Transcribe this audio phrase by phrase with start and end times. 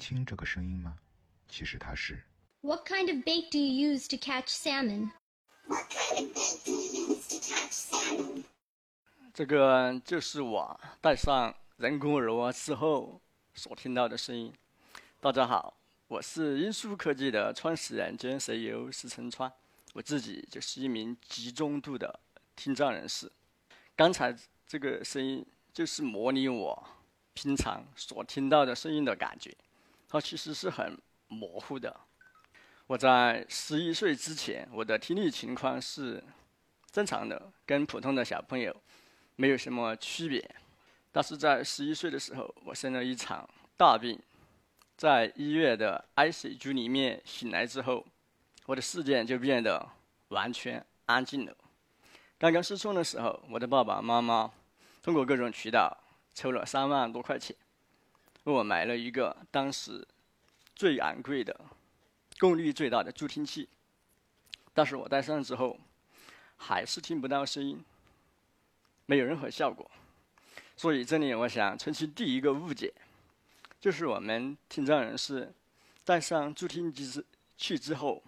[0.00, 0.96] 清这个声音吗？
[1.46, 2.24] 其实它是。
[2.62, 5.10] What kind of bait do you use to catch salmon?
[9.32, 13.20] 这个就是我戴上人工耳蜗之后
[13.54, 14.52] 所听到的声音。
[15.20, 15.76] 大家好，
[16.08, 19.52] 我是音速科技的创始人兼 CEO 石成川，
[19.92, 22.18] 我自己就是一名极中度的
[22.56, 23.30] 听障人士。
[23.94, 24.36] 刚才
[24.66, 26.88] 这个声音就是模拟我
[27.34, 29.56] 平常所听到的声音的感觉，
[30.10, 31.98] 它其实是很模糊的。
[32.88, 36.22] 我在十一岁之前，我的听力情况是
[36.90, 38.74] 正常的，跟普通的小朋友
[39.36, 40.44] 没有什么区别。
[41.12, 44.18] 但是在十一岁的时候，我生了一场大病，
[44.96, 48.04] 在医院的 ICU 里面醒来之后，
[48.66, 49.88] 我的世界就变得
[50.28, 51.56] 完全安静了。
[52.36, 54.50] 刚刚失聪的时候，我的爸爸妈妈
[55.02, 55.96] 通过各种渠道
[56.34, 57.54] 筹了三万多块钱，
[58.44, 60.06] 我买了一个当时
[60.74, 61.58] 最昂贵的。
[62.38, 63.68] 功率最大的助听器，
[64.72, 65.78] 但是我戴上之后，
[66.56, 67.84] 还是听不到声音，
[69.04, 69.90] 没有任何效果。
[70.74, 72.90] 所以这里我想澄清第一个误解，
[73.78, 75.52] 就是我们听障人士
[76.02, 77.22] 戴上助听器
[77.58, 78.22] 器之后，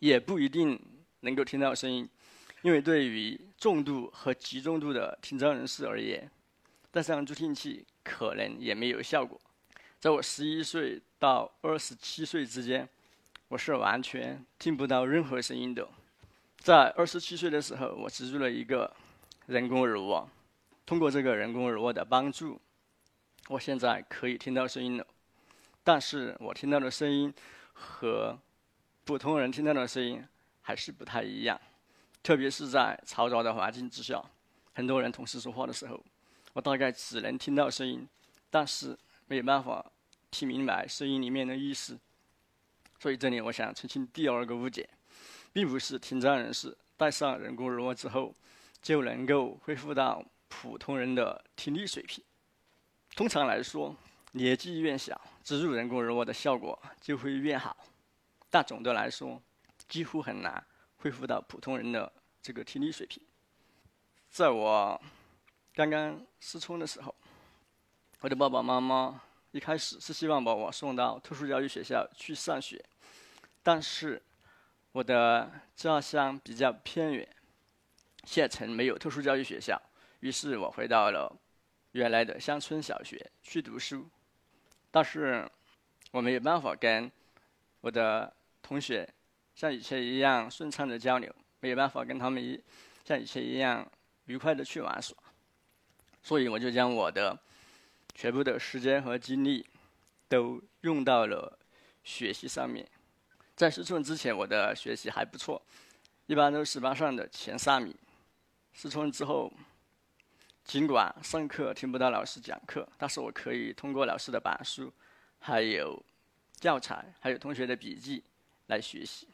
[0.00, 0.78] 也不一定
[1.20, 2.06] 能够听到声音，
[2.60, 6.30] 因为对于重度和极重度的听障人士而言，
[6.94, 9.40] 戴上助听器可能也没有效果。
[9.98, 12.88] 在我十一岁到二十七岁之间。
[13.48, 15.86] 我是完全听不到任何声音的。
[16.56, 18.92] 在二十七岁的时候，我植入了一个
[19.46, 20.28] 人工耳蜗。
[20.86, 22.60] 通过这个人工耳蜗的帮助，
[23.48, 25.06] 我现在可以听到声音了。
[25.84, 27.32] 但是我听到的声音
[27.74, 28.36] 和
[29.04, 30.24] 普通人听到的声音
[30.62, 31.60] 还是不太一样。
[32.22, 34.20] 特别是在嘈杂的环境之下，
[34.72, 36.02] 很多人同时说话的时候，
[36.54, 38.08] 我大概只能听到声音，
[38.48, 39.84] 但是没有办法
[40.30, 41.98] 听明白声音里面的意思。
[42.98, 44.88] 所以这里我想澄清第二个误解，
[45.52, 48.34] 并不是听障人士戴上人工耳蜗之后
[48.80, 52.24] 就能够恢复到普通人的听力水平。
[53.14, 53.94] 通常来说，
[54.32, 57.76] 年纪越小，植入人工耳蜗的效果就会越好。
[58.48, 59.42] 但总的来说，
[59.88, 60.64] 几乎很难
[60.96, 62.10] 恢复到普通人的
[62.40, 63.20] 这个听力水平。
[64.30, 65.00] 在我
[65.74, 67.12] 刚刚失聪的时候，
[68.20, 69.20] 我的爸爸妈妈
[69.50, 72.80] 一开始是希望把我送到特殊教育学校去上学。
[73.60, 74.22] 但是，
[74.92, 77.28] 我的家乡比较偏远，
[78.22, 79.80] 县城没有特殊教育学校，
[80.20, 81.36] 于是我回到了
[81.90, 84.08] 原来的乡村小学去读书。
[84.92, 85.50] 但是，
[86.12, 87.10] 我没有办法跟
[87.80, 89.12] 我的同学
[89.56, 92.62] 像以前一样顺畅的交流，没有办法跟他们一
[93.04, 93.84] 像以前一样
[94.26, 95.16] 愉快的去玩耍，
[96.24, 97.38] 所以我就将我的
[98.14, 99.64] 全部的时间和精力
[100.26, 101.56] 都用到了
[102.02, 102.84] 学习上面。
[103.54, 105.62] 在失聪之前，我的学习还不错，
[106.26, 107.94] 一般都是班上的前三名。
[108.72, 109.52] 失聪之后，
[110.64, 114.92] 尽管上课听不到老师讲课，但是我可以通过老师的板书、
[115.38, 116.02] 还有
[116.58, 118.24] 教材、还有同学的笔记
[118.66, 119.28] 来学习。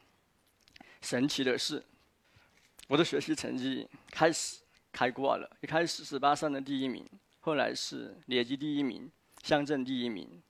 [1.01, 1.83] 神奇的是，
[2.89, 4.60] 我的学习成绩开始
[4.93, 5.51] 开挂了。
[5.61, 7.09] 一开始是班上的第一名，
[7.41, 9.11] 后来是年级第一名、
[9.43, 10.43] 乡镇第一名、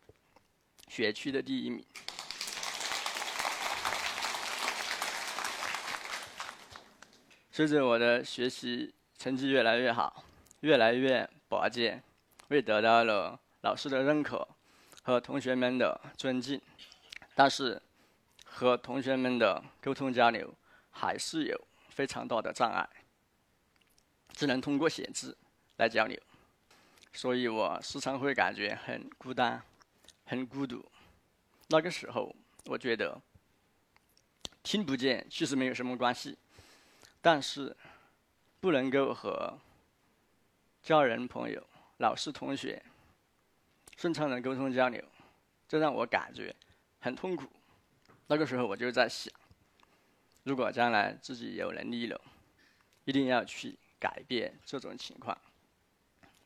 [0.89, 1.85] 学区的第一名。
[7.53, 10.25] 随着我的学习成绩越来越好，
[10.61, 12.03] 越来越拔尖，
[12.49, 14.49] 我也得到了老师的认可
[15.03, 16.61] 和同学们的尊敬。
[17.35, 17.81] 但是，
[18.45, 20.55] 和同学们的沟通交流
[20.91, 22.89] 还是有非常大的障碍，
[24.41, 25.37] 只能通过写字
[25.77, 26.19] 来交流。
[27.13, 29.63] 所以我时常会感觉很孤单、
[30.25, 30.83] 很孤独。
[31.69, 32.35] 那个时候，
[32.65, 33.21] 我觉得
[34.63, 36.39] 听不见其实没有什么关系。
[37.21, 37.77] 但是，
[38.61, 39.59] 不能够和
[40.83, 41.63] 家人、朋友、
[41.99, 42.83] 老师、同学
[43.99, 45.05] 顺畅的沟通交流，
[45.69, 46.57] 这让我感觉
[46.99, 47.47] 很痛苦。
[48.27, 49.31] 那个时候我就在想，
[50.45, 52.19] 如果将来自己有能力了，
[53.05, 55.37] 一定要去改变这种情况。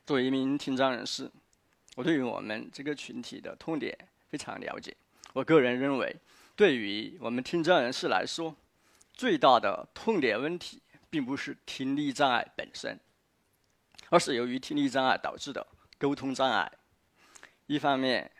[0.05, 1.31] 作为一名听障人士，
[1.95, 3.97] 我对于我们这个群体的痛点
[4.29, 4.95] 非常了解。
[5.33, 6.15] 我个人认为，
[6.55, 8.55] 对于我们听障人士来说，
[9.12, 12.99] 最大的痛点问题，并不是听力障碍本身，
[14.11, 15.67] 而是由于听力障碍导致的
[15.97, 16.71] 沟通障碍。
[17.67, 18.31] 一方面，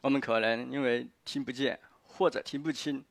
[0.00, 3.04] 我们可能因为听不见或者听不清，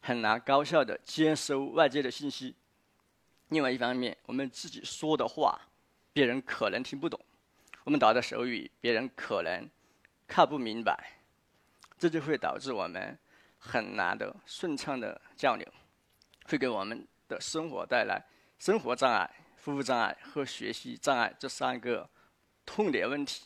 [0.00, 2.54] 很难高效的接收外界的信息；
[3.52, 5.60] 另外一方面，我们自己说的话，
[6.10, 7.20] 别人可能听不懂；
[7.84, 9.68] 我们打的手语，别人可能
[10.26, 11.18] 看不明白。
[11.98, 13.16] 这就会导致我们
[13.58, 15.70] 很难的顺畅的交流，
[16.46, 18.24] 会给我们的生活带来
[18.58, 22.08] 生活障碍、服务障碍和学习障碍这三个
[22.64, 23.44] 痛点问题。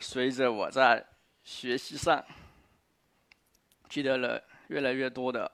[0.00, 1.06] 随着我在
[1.44, 2.24] 学习上
[3.90, 5.52] 取得了越来越多的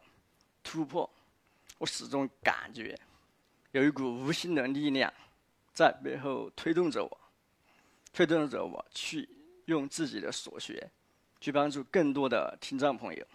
[0.62, 1.10] 突破，
[1.78, 2.96] 我始终感觉
[3.72, 5.12] 有一股无形的力量
[5.72, 7.18] 在背后推动着我，
[8.12, 9.28] 推动着我去
[9.64, 10.90] 用自己的所学
[11.40, 13.26] 去帮助更多的听障朋友。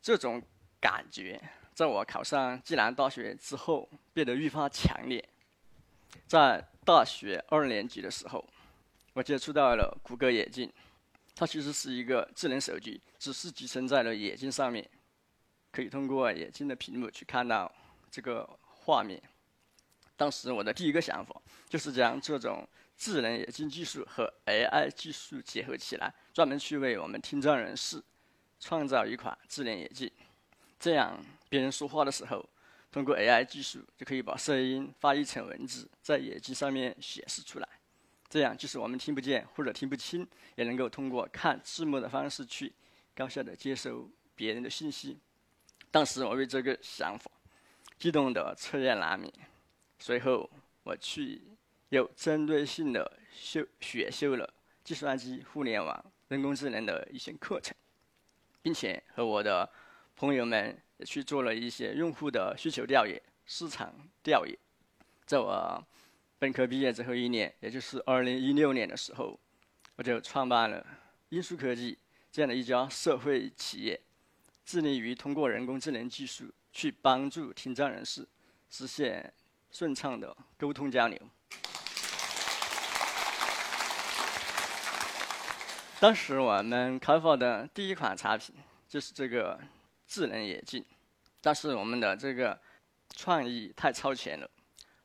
[0.00, 0.42] 这种
[0.80, 1.38] 感觉
[1.74, 5.22] 在我考上暨南大学之后变得愈发强烈。
[6.26, 8.42] 在大学二年级的时候，
[9.12, 10.72] 我接触到了谷歌眼镜。
[11.34, 14.88] 它其实是一个智能手机，只是集成在了眼镜上面，
[15.70, 17.70] 可以通过眼镜的屏幕去看到
[18.10, 19.22] 这个画面。
[20.18, 28.02] 当时我的第一个想法就是将这种智能眼镜技术和 AI 技术结合起来，专门去为我们听障人士
[28.58, 30.10] 创造一款智能眼镜。
[30.80, 31.16] 这样，
[31.48, 32.44] 别人说话的时候，
[32.90, 37.68] 通过 AI 技术就可以把声音翻译成文字，在眼镜上面显示出来。
[38.28, 40.26] 这样，即使我们听不见或者听不清，
[40.56, 42.72] 也能够通过看字幕的方式去
[43.14, 45.16] 高效的接收别人的信息。
[45.92, 47.30] 当时我为这个想法
[47.98, 49.32] 激动的彻夜难眠，
[49.98, 50.48] 随后
[50.82, 51.42] 我去
[51.90, 54.52] 有针对性的修选修了
[54.84, 57.74] 计算机、互联网、人工智能的一些课程，
[58.62, 59.68] 并且和我的
[60.16, 63.92] 朋友们也去做了一些用户的需求调研、市场
[64.22, 64.56] 调研，
[65.26, 65.84] 在我。
[66.40, 69.36] 本科毕业之后一年，也就是二零一六年的时候，
[69.96, 70.86] 我就创办了
[71.30, 71.98] 英数科技
[72.30, 74.00] 这样的一家社会企业，
[74.64, 78.24] 致力于通过人工智能技术去帮助听障人士
[78.70, 79.34] 实现
[79.70, 81.18] 顺畅的沟通交流。
[86.00, 88.54] 当时我们开发的第一款产品
[88.88, 89.58] 就是这个
[90.06, 90.84] 智能眼镜，
[91.40, 92.56] 但是我们的这个
[93.16, 94.48] 创意太超前了。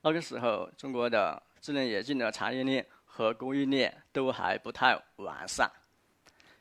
[0.02, 5.68] 那个时候，中国的智能眼镜的产业链和供应链都还不太完善。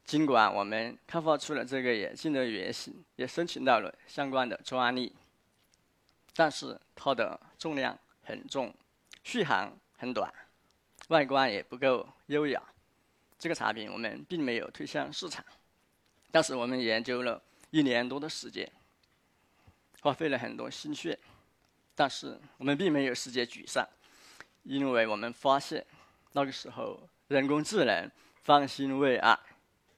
[0.04, 5.14] 尽管我们开发出了这个眼镜的原型，也申请到了相关的专利，
[6.34, 8.74] 但是它的重量很重，
[9.22, 10.32] 续航很短，
[11.08, 12.62] 外观也不够优雅。
[13.38, 15.44] 这个产品我们并没有推向市场。
[16.30, 18.70] 但是我们研究了一年多的时间，
[20.00, 21.18] 花费了很多心血。
[21.94, 23.86] 但是我们并没有时间沮丧，
[24.62, 25.84] 因为我们发现
[26.32, 28.10] 那个时候人工智能
[28.42, 29.38] 方兴未艾，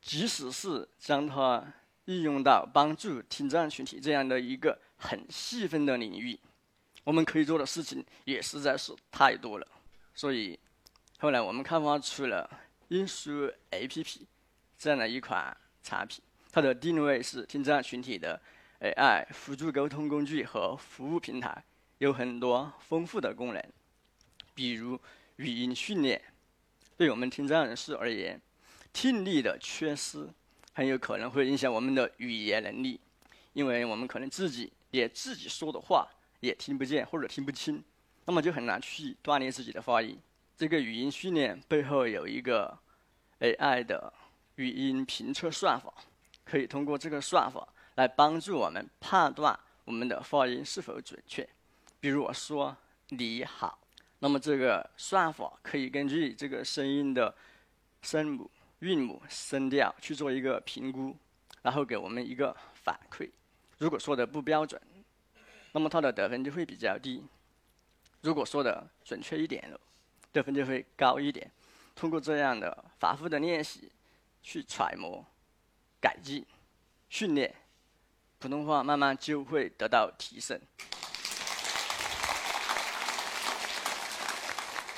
[0.02, 1.64] 即使是将它
[2.06, 6.38] 应用到帮助听障群体这样的一个很细分的领域，
[7.04, 9.68] 我们可以做的事情也实在是太多了。
[10.14, 10.58] 所以
[11.18, 12.48] 后来我们开发出了
[12.88, 14.22] 音书 APP
[14.78, 18.40] 这样的一款产品，它的定位是听障群体的
[18.80, 21.62] AI 辅助沟通工具和服务平台。
[21.98, 23.62] 有很多丰富的功能，
[24.54, 24.98] 比如
[25.36, 26.20] 语音训练。
[26.96, 28.40] 对我们听障人士而言，
[28.92, 30.28] 听力的缺失
[30.72, 33.00] 很有可能会影响我们的语言能力，
[33.52, 36.08] 因为我们可能自己也自己说的话
[36.38, 37.82] 也听不见或者听不清，
[38.26, 40.16] 那么就很难去锻炼自己的发音。
[40.56, 42.78] 这个语音训练背后有一个
[43.40, 44.12] AI 的
[44.54, 45.92] 语音评测算法，
[46.44, 51.44] 可以通过这个算法来帮助我们判断我们的发音是否准确。
[51.98, 52.76] 比如我说
[53.08, 53.76] 你好，
[54.20, 57.34] 那么这个算法可以根据这个声音的
[58.02, 58.48] 声母、
[58.78, 61.16] 韵母、声调去做一个评估，
[61.62, 63.28] 然后给我们一个反馈。
[63.78, 64.80] 如果说的不标准，
[65.72, 67.22] 那么它的得分就会比较低；
[68.20, 69.80] 如果说的准确一点了，
[70.32, 71.50] 得分就会高一点。
[71.94, 73.90] 通过这样的反复的练习，
[74.42, 75.24] 去揣摩、
[76.00, 76.44] 改进、
[77.08, 77.54] 训练，
[78.38, 80.60] 普通话慢慢就会得到提升。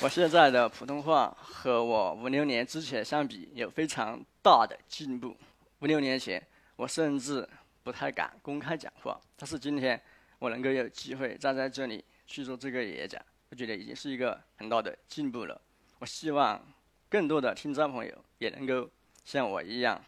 [0.00, 5.35] 我现在的普通话和我五六年之前相比有非常大的进步。
[5.78, 7.49] 五六年前，我甚至
[7.87, 10.02] 不太敢公开讲话，但是今天
[10.40, 15.61] 我能够有机会站在这里去做这个演讲，我觉得已经是一个很大的进步了。
[16.00, 16.61] 我希望
[17.09, 18.90] 更多的听障朋友也能够
[19.25, 20.05] 像我一样，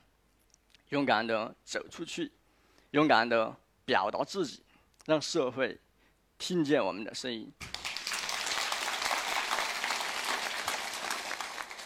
[0.89, 2.33] 勇敢的走出去，
[2.91, 4.65] 勇敢的表达自己，
[5.07, 5.79] 让社会
[6.37, 7.49] 听见我们的声音。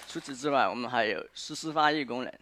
[0.08, 2.32] 除此之外，我们还有实时翻译功能，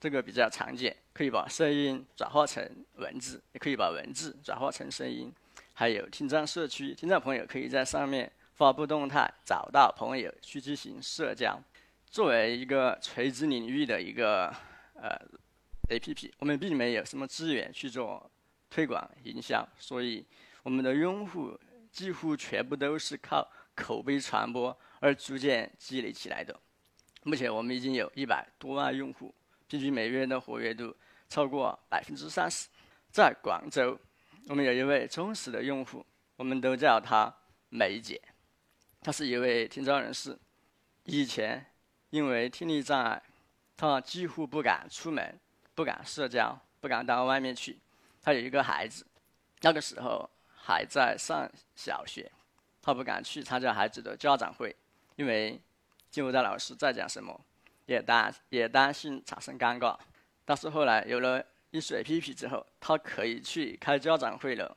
[0.00, 2.64] 这个比较常见，可以把声音转化成
[2.96, 5.32] 文字，也可以把文字转化成声音。
[5.74, 11.60] 还有听障社区，听障朋友可以在上面发布动态，找到朋友去进行社交。
[12.10, 14.46] 作为一个垂直领域的一个
[14.94, 15.18] 呃
[15.88, 18.30] APP，我们并没有什么资源去做
[18.70, 20.24] 推广营销，所以
[20.62, 21.58] 我们的用户
[21.92, 26.58] 几乎全部都是靠口碑传播而逐渐积累起来的。
[27.24, 29.34] 目前我们已经有一百多万用户，
[29.68, 30.96] 平均每月的活跃度
[31.28, 32.68] 超过百分之三十。
[33.12, 33.98] 在广州，
[34.48, 36.04] 我们有一位忠实的用户，
[36.36, 37.32] 我们都叫她
[37.68, 38.20] 梅姐。
[39.02, 40.38] 她是一位听障人士，
[41.04, 41.64] 以前
[42.08, 43.22] 因为听力障碍，
[43.76, 45.38] 她几乎不敢出门，
[45.74, 47.78] 不敢社交，不敢到外面去。
[48.22, 49.06] 她有一个孩子，
[49.60, 51.46] 那个时候还在上
[51.76, 52.30] 小学，
[52.80, 54.74] 她不敢去参加孩子的家长会，
[55.16, 55.60] 因为
[56.10, 57.38] 听不到老师在讲什么，
[57.88, 59.98] 也担也担心产生尴尬。
[60.44, 64.76] 但是后来有了艺术 APP 之后，他可以去开家长会了，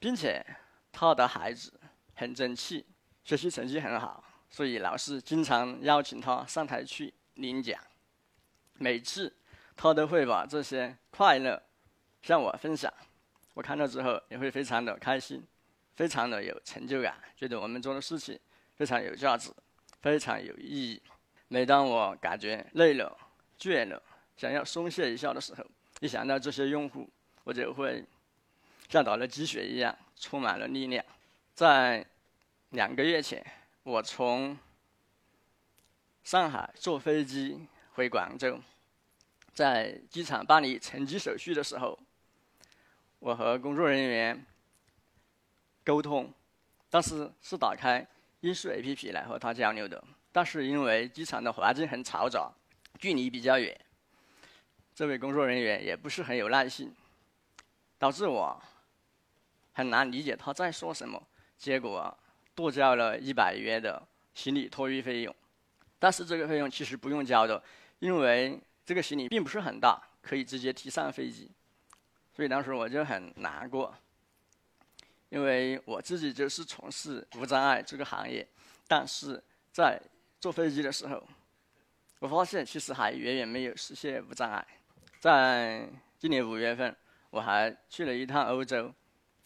[0.00, 0.44] 并且
[0.92, 1.72] 他的孩子
[2.14, 2.84] 很争气。
[3.24, 7.80] 学习成绩很好，所以老师经常邀请他上台去领奖。
[8.74, 9.34] 每次
[9.74, 11.62] 他都会把这些快乐
[12.20, 12.92] 向我分享，
[13.54, 15.42] 我看到之后也会非常的开心，
[15.94, 18.38] 非常的有成就感，觉得我们做的事情
[18.74, 19.50] 非常有价值，
[20.02, 21.02] 非常有意义。
[21.48, 23.16] 每当我感觉累了、
[23.58, 24.02] 倦了，
[24.36, 25.64] 想要松懈一下的时候，
[26.00, 27.08] 一想到这些用户，
[27.44, 28.04] 我就会
[28.88, 31.04] 像打了鸡血一样，充满了力量。
[31.54, 32.04] 在
[32.70, 33.44] 两个月前，
[33.82, 34.58] 我从
[36.24, 38.58] 上海坐飞机回广州，
[39.52, 41.96] 在机场办理乘机手续的时候，
[43.20, 44.44] 我和工作人员
[45.84, 46.32] 沟通，
[46.90, 48.04] 当时是打开
[48.40, 50.02] 音速 APP 来和他交流的，
[50.34, 52.50] 但是因为机场的环境很嘈杂，
[52.98, 53.78] 距离比较远，
[54.92, 56.92] 这位工作人员也不是很有耐心，
[57.96, 58.60] 导致我
[59.72, 61.22] 很难理解他在说什么，
[61.56, 62.18] 结果。
[62.56, 64.00] 多交了一百元的
[64.32, 65.34] 行李托运费用，
[65.98, 67.60] 但是这个费用其实不用交的，
[67.98, 71.50] 因为这个行李并不是很大，可以直接提上飞机。
[72.32, 73.92] 所以当时我就很难过，
[75.30, 78.46] 因为我自己就是从事无障碍这个行业，
[78.86, 80.00] 但是在
[80.44, 81.26] 坐飞机的时候，
[82.18, 84.62] 我发现其实还远远没有实现无障碍。
[85.18, 86.94] 在今年五月份，
[87.30, 88.92] 我还去了一趟欧洲，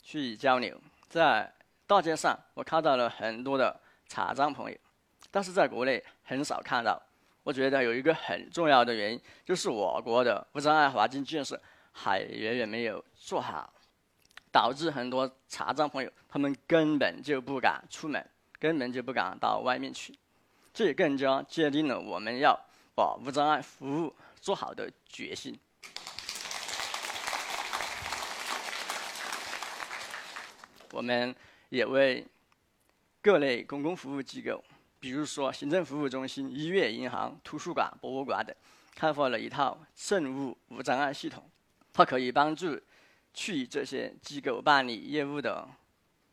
[0.02, 0.76] 去交流，
[1.08, 1.54] 在。
[1.86, 4.76] 大街上，我看到了很多的残障朋友，
[5.30, 7.00] 但是在国内很少看到。
[7.44, 11.58] 我觉得有一个很重要的原因，就是我国的无障碍环境建设
[11.92, 13.72] 还远远没有做好，
[14.50, 18.28] 导致很多残障朋友他们根本就不敢出门，
[18.58, 20.12] 根本就不敢到外面去。
[20.72, 22.58] 这也更加坚定了我们要
[22.94, 25.58] 把无障碍服务做好的决心。
[30.92, 31.34] 我们。
[31.70, 32.26] 也为
[33.20, 34.64] 各类公共服务机构，
[34.98, 38.56] 比如说行政服务中心、医院、银行、图书馆、博物馆等，
[38.94, 41.46] 开发了一套政务无障碍系统。
[41.92, 42.80] 它可以帮助
[43.34, 45.68] 去这些机构办理业务的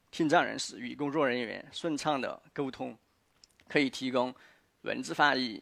[0.10, 2.98] 听障人士与工作人员顺畅的沟通，
[3.68, 4.34] 可以提供
[4.82, 5.62] 文字翻译、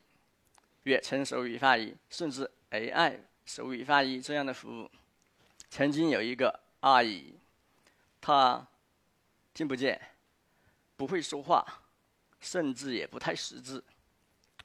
[0.84, 4.90] 远程手语翻译，甚至 AI 手语翻译这样的服务。
[5.70, 7.36] 曾经有一个阿姨，
[8.22, 8.68] 她。
[9.56, 10.02] 听不见，
[10.98, 11.64] 不会说话，
[12.40, 13.84] 甚至也不太识字。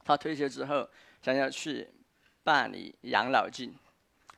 [0.03, 0.89] 她退休之后
[1.21, 1.87] 想要去
[2.43, 3.71] 办理养老金，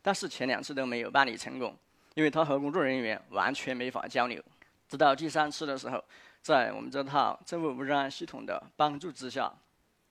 [0.02, 1.74] 但是前两次都没有办理成功，
[2.16, 4.44] 因为她和工作人员完全没法交流。
[4.90, 6.04] 直到第三次的时候，
[6.42, 9.54] 在我们这套政务无障碍系统的帮助之下，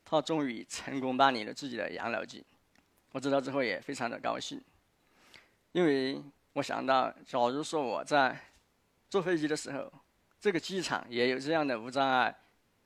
[0.05, 2.45] 他终于成功办理了自己的养老金。
[3.13, 4.61] 我知道之后也非常的高兴，
[5.73, 6.23] 因为
[6.53, 8.39] 我想到，假如说我在
[9.09, 9.93] 坐飞机的时候。
[10.43, 12.35] 这个机场也有这样的无障碍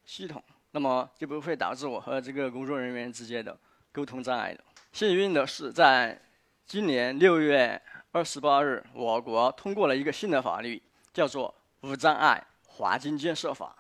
[0.05, 3.57] 系统，那么就不会导致我和这个工作人员之间的
[3.93, 4.59] 沟通障碍了。
[4.93, 6.21] 幸运的是，在
[6.67, 10.83] 今年六月二十八日，我国通过了一个新的法律，
[11.13, 11.55] 叫做
[11.89, 13.77] 《无障碍华金建设法》。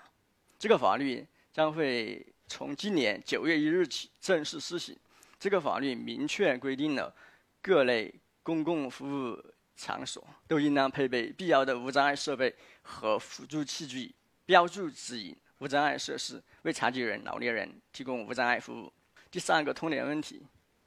[0.58, 4.96] 这个法律将会从今年九月一日起正式施行。
[5.38, 7.14] 这个法律明确规定了
[7.60, 9.44] 各类公共服务。
[9.76, 14.14] 场所都应当配备必要的无障碍设备和辅助器具，
[14.46, 18.92] 标注指引无障碍设施，为残疾人、老年人提供无障碍服务。
[19.32, 20.40] 第三个痛点问题，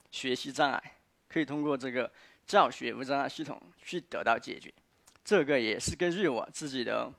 [0.09, 0.81] 学习障碍
[1.27, 2.09] 可以通过这个
[2.45, 4.73] 教学无障碍系统去得到解决。
[5.21, 7.11] 这个也是根据我自己的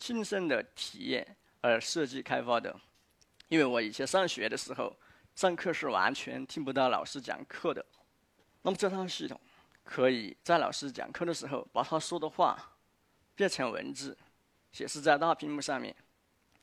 [0.00, 2.74] 亲身的体验而设计开发的。
[3.46, 4.92] 因为我以前上学的时候，
[5.36, 7.84] 上课是完全听不到老师讲课的。
[8.62, 9.40] 那么这套系统。
[9.82, 12.76] 可以在老师讲课的时候，把他说的话
[13.34, 14.16] 变成文字，
[14.70, 15.92] 显示在大屏幕上面，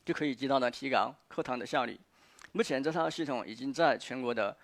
[0.02, 2.00] 就可以极大的提高课堂的效率。
[2.52, 4.56] 目前这套系统已经在全国的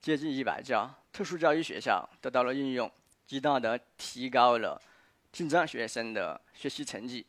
[0.00, 2.88] 接近一百家特殊教育学校得到了应用，
[3.26, 4.80] 极大的提高了
[5.32, 7.26] 听障学生的学习成绩。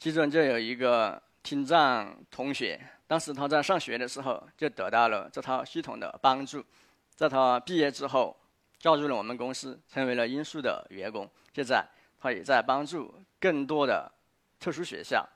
[0.00, 6.64] 其中就有一个听障同学，当时他在上学的时候就得到了这套系统的帮助，
[7.14, 8.34] 在他毕业之后
[8.78, 11.30] 加入了我们公司，成为了音速的员工。
[11.52, 11.86] 现在
[12.18, 14.10] 他也在帮助更多的
[14.58, 15.28] 特殊学校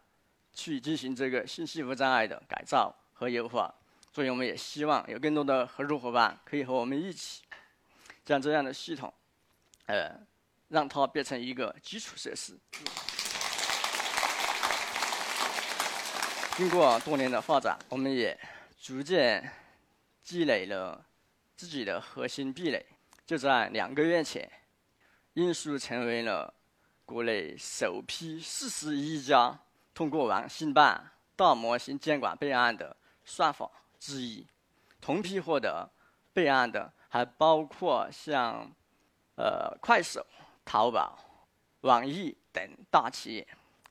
[0.54, 3.71] 去进行这个信息无障碍的改造和优化。
[4.14, 7.42] 所以，我们也希望有更多的合作伙伴可以和我们一起
[8.25, 9.12] 将这样的系统，
[9.85, 10.18] 呃，
[10.68, 12.59] 让它变成一个基础设施。
[16.56, 18.38] 经过多年的发展，我们也
[18.78, 19.52] 逐渐
[20.23, 21.04] 积累了
[21.56, 22.87] 自己的核心壁垒。
[23.26, 24.49] 就在两个月前，
[25.32, 26.54] 英数成为了
[27.04, 29.58] 国内首批四十一家
[29.92, 33.68] 通过网信办大模型监管备案的算法
[33.99, 34.46] 之一。
[35.00, 35.90] 同批获得
[36.32, 38.70] 备案的还包括像
[39.34, 40.25] 呃快手、
[40.64, 41.18] 淘宝、
[41.80, 43.49] 网易等大企业。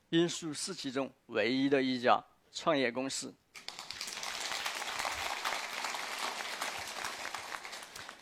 [0.08, 2.24] 英数是其中唯一的一家。
[2.54, 3.34] 创业公司。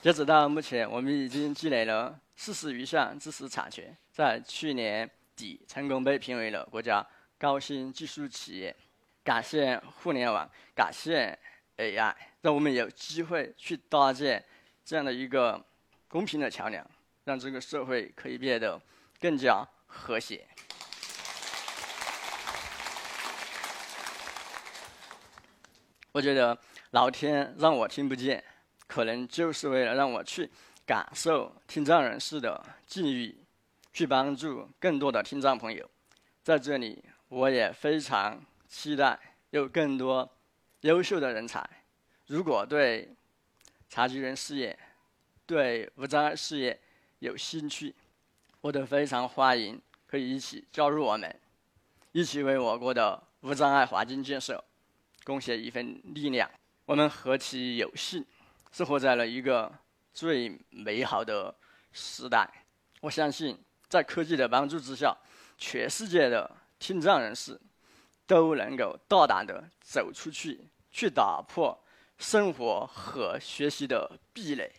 [0.00, 7.06] 截止到目前，我们已经积累了四十余项知识产权，在去年底成功被评为了国家
[7.38, 8.74] 高新技术企业。
[9.22, 11.38] 感谢互联网，感谢
[11.76, 14.44] AI，让我们有机会去搭建
[14.84, 15.64] 这样的一个
[16.08, 16.84] 公平的桥梁，
[17.22, 18.80] 让这个社会可以变得
[19.20, 20.44] 更加和谐。
[26.12, 26.56] 我觉得
[26.90, 28.44] 老天让我听不见，
[28.86, 30.50] 可能就是为了让我去
[30.84, 33.34] 感受听障人士的境遇，
[33.94, 35.88] 去帮助更多的听障朋友。
[36.42, 38.38] 在这里，我也非常
[38.68, 39.18] 期待
[39.50, 40.30] 有更多
[40.82, 41.66] 优秀的人才。
[42.26, 43.08] 如果对
[43.88, 44.78] 残疾人事业、
[45.46, 46.78] 对无障碍事业
[47.20, 47.94] 有兴趣，
[48.60, 51.40] 我都非常欢迎，可以一起加入我们，
[52.12, 54.62] 一起为我国的无障碍环境建设。
[55.24, 56.50] 贡献一份力量，
[56.84, 58.24] 我们何其有幸，
[58.72, 59.72] 是活在了一个
[60.12, 61.54] 最美好的
[61.92, 62.48] 时代。
[63.00, 63.58] 我相信，
[63.88, 65.16] 在科技的帮助之下，
[65.56, 67.60] 全世界的听障人士
[68.26, 71.78] 都能够大胆地走出去，去打破
[72.18, 74.72] 生活和学习的壁垒，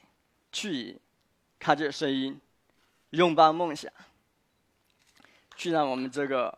[0.51, 0.99] 去
[1.59, 2.39] 看见声音，
[3.11, 3.91] 拥抱梦想，
[5.55, 6.57] 去让我们这个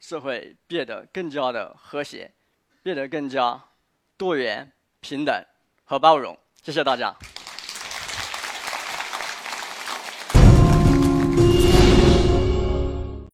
[0.00, 2.30] 社会变得更加的和谐。
[2.84, 3.58] 变得更加
[4.18, 4.70] 多元、
[5.00, 5.34] 平等
[5.86, 6.38] 和包容。
[6.62, 7.16] 谢谢大家。